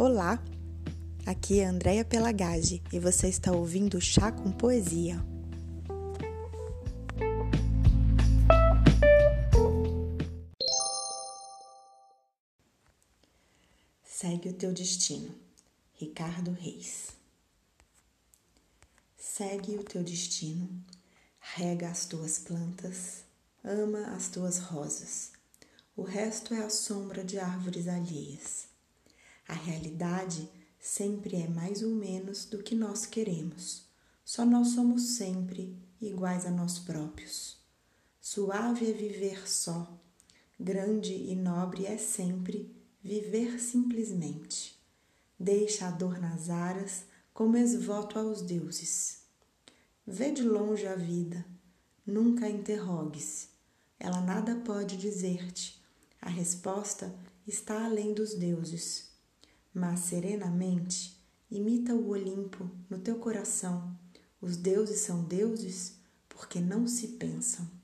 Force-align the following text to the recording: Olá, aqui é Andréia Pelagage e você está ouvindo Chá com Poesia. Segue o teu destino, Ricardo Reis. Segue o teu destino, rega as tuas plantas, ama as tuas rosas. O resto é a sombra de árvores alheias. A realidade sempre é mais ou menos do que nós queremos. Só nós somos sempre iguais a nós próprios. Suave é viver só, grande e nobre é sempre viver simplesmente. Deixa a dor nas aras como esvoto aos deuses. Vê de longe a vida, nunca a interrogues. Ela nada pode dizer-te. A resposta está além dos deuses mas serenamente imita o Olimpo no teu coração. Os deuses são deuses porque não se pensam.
Olá, 0.00 0.40
aqui 1.26 1.58
é 1.58 1.66
Andréia 1.66 2.04
Pelagage 2.04 2.80
e 2.92 3.00
você 3.00 3.26
está 3.26 3.50
ouvindo 3.50 4.00
Chá 4.00 4.30
com 4.30 4.52
Poesia. 4.52 5.20
Segue 14.04 14.50
o 14.50 14.52
teu 14.52 14.72
destino, 14.72 15.34
Ricardo 15.94 16.52
Reis. 16.52 17.08
Segue 19.16 19.74
o 19.74 19.82
teu 19.82 20.04
destino, 20.04 20.80
rega 21.40 21.88
as 21.88 22.06
tuas 22.06 22.38
plantas, 22.38 23.24
ama 23.64 24.14
as 24.14 24.28
tuas 24.28 24.60
rosas. 24.60 25.32
O 25.96 26.04
resto 26.04 26.54
é 26.54 26.64
a 26.64 26.70
sombra 26.70 27.24
de 27.24 27.40
árvores 27.40 27.88
alheias. 27.88 28.77
A 29.48 29.54
realidade 29.54 30.46
sempre 30.78 31.36
é 31.36 31.48
mais 31.48 31.82
ou 31.82 31.94
menos 31.94 32.44
do 32.44 32.62
que 32.62 32.74
nós 32.74 33.06
queremos. 33.06 33.88
Só 34.22 34.44
nós 34.44 34.68
somos 34.68 35.16
sempre 35.16 35.74
iguais 35.98 36.44
a 36.44 36.50
nós 36.50 36.78
próprios. 36.78 37.56
Suave 38.20 38.90
é 38.90 38.92
viver 38.92 39.48
só, 39.48 39.98
grande 40.60 41.14
e 41.14 41.34
nobre 41.34 41.86
é 41.86 41.96
sempre 41.96 42.76
viver 43.02 43.58
simplesmente. 43.58 44.78
Deixa 45.40 45.88
a 45.88 45.90
dor 45.90 46.20
nas 46.20 46.50
aras 46.50 47.04
como 47.32 47.56
esvoto 47.56 48.18
aos 48.18 48.42
deuses. 48.42 49.22
Vê 50.06 50.30
de 50.30 50.42
longe 50.42 50.86
a 50.86 50.94
vida, 50.94 51.42
nunca 52.06 52.44
a 52.44 52.50
interrogues. 52.50 53.48
Ela 53.98 54.20
nada 54.20 54.56
pode 54.56 54.98
dizer-te. 54.98 55.82
A 56.20 56.28
resposta 56.28 57.14
está 57.46 57.86
além 57.86 58.12
dos 58.12 58.34
deuses 58.34 59.07
mas 59.72 60.00
serenamente 60.00 61.18
imita 61.50 61.94
o 61.94 62.08
Olimpo 62.08 62.70
no 62.88 62.98
teu 62.98 63.18
coração. 63.18 63.96
Os 64.40 64.56
deuses 64.56 65.00
são 65.00 65.24
deuses 65.24 65.98
porque 66.28 66.60
não 66.60 66.86
se 66.86 67.08
pensam. 67.08 67.77